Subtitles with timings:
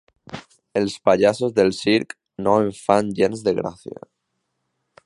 [0.79, 2.17] Els pallassos del circ
[2.47, 4.03] no em fan gens de gràcia.